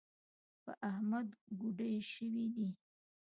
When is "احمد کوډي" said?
0.89-1.93